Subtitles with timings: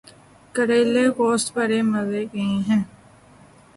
[0.55, 2.83] کریلے گوشت بڑے مزے کے ہیں